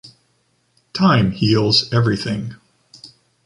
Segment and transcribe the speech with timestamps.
[0.93, 2.55] Time, heals everything.